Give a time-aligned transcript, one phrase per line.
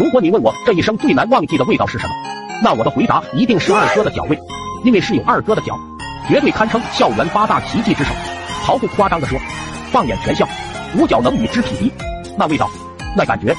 [0.00, 2.14] 如果你问我这一生最难忘记的味道是什么，
[2.62, 4.40] 那我的回答一定是二哥的脚味，
[4.82, 5.78] 因为是有二哥的脚，
[6.26, 8.10] 绝对堪称校园八大奇迹之首。
[8.62, 9.38] 毫不夸张的说，
[9.92, 10.48] 放眼全校，
[10.96, 11.92] 五脚能与之匹敌。
[12.38, 12.66] 那味道，
[13.14, 13.54] 那感觉，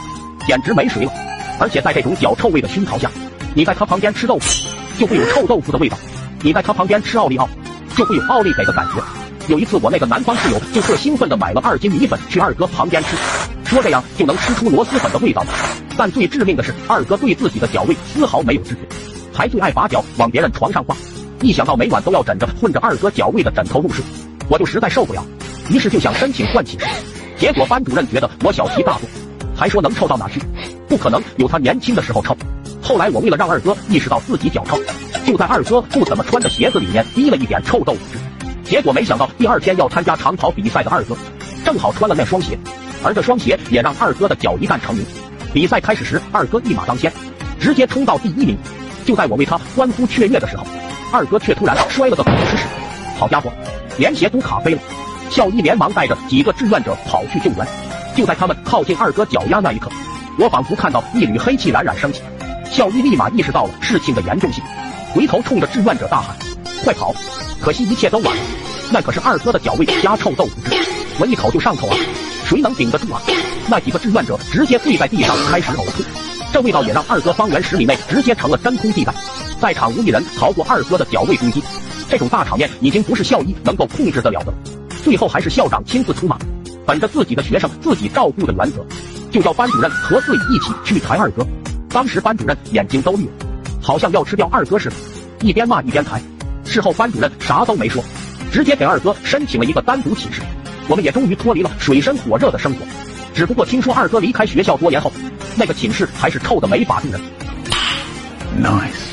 [0.47, 1.11] 简直没谁了。
[1.59, 3.07] 而且在这种脚臭味的熏陶下，
[3.53, 4.67] 你在他旁边吃豆腐，
[4.97, 5.95] 就会有臭豆腐的味道；
[6.41, 7.47] 你在他旁边吃奥利奥，
[7.95, 9.03] 就会有奥利给的感觉。
[9.47, 13.15] 有一次，我那个南方室友就特兴奋的买了二斤米粉去二哥旁边吃，
[13.71, 15.45] 说这样就能吃出螺蛳粉的味道。
[15.97, 18.79] 但最致命的是，二哥对自己的脚味丝毫没有知觉，
[19.33, 20.93] 还最爱把脚往别人床上挂。
[21.41, 24.03] 一想到每晚都要枕着混着二哥脚味的枕头入睡，
[24.49, 25.23] 我就实在受不了，
[25.69, 26.85] 于是就想申请换寝室。
[27.37, 29.07] 结果班主任觉得我小题大做，
[29.55, 30.41] 还说能臭到哪去？
[30.89, 32.35] 不可能有他年轻的时候臭。
[32.81, 34.77] 后来我为了让二哥意识到自己脚臭，
[35.25, 38.19] 就在二哥不怎么穿的鞋子里面滴了一点臭豆腐汁。
[38.69, 41.15] 结果没想到第二天要参加长跑比赛的二哥，
[41.63, 42.57] 正好穿了那双鞋，
[43.03, 45.05] 而这双鞋也让二哥的脚一战成名。
[45.53, 47.11] 比赛开始时，二哥一马当先，
[47.59, 48.57] 直接冲到第一名。
[49.05, 50.65] 就在我为他欢呼雀跃的时候，
[51.11, 52.63] 二哥却突然摔了个狗吃屎，
[53.17, 53.51] 好家伙，
[53.97, 54.81] 连鞋都卡飞了。
[55.29, 57.67] 校医连忙带着几个志愿者跑去救援。
[58.15, 59.89] 就在他们靠近二哥脚丫那一刻，
[60.37, 62.21] 我仿佛看到一缕黑气冉冉升起。
[62.69, 64.63] 校医立马意识到了事情的严重性，
[65.13, 66.35] 回头冲着志愿者大喊
[66.83, 67.13] ：“快跑！”
[67.59, 68.43] 可惜一切都晚了，
[68.91, 70.75] 那可是二哥的脚味加臭豆腐汁，
[71.19, 71.97] 闻一口就上头啊！
[72.51, 73.21] 谁能顶得住啊？
[73.69, 76.03] 那几个志愿者直接跪在地上开始呕吐，
[76.51, 79.13] 这味道也让二哥方圆十里内直接成了真空地带，
[79.61, 81.63] 在场无一人逃过二哥的脚位攻击。
[82.09, 84.53] 这种大场面已经不是校医能够控制得了的，
[85.01, 86.37] 最后还是校长亲自出马，
[86.85, 88.85] 本着自己的学生自己照顾的原则，
[89.31, 91.47] 就叫班主任和自己一起去抬二哥。
[91.87, 93.31] 当时班主任眼睛都绿了，
[93.81, 94.95] 好像要吃掉二哥似的，
[95.39, 96.21] 一边骂一边抬。
[96.65, 98.03] 事后，班主任啥都没说，
[98.51, 100.41] 直接给二哥申请了一个单独寝室。
[100.91, 102.85] 我们也终于脱离了水深火热的生活。
[103.33, 105.09] 只不过听说二哥离开学校多年后，
[105.55, 107.21] 那个寝室还是臭的没法住人。
[108.61, 109.11] Nice。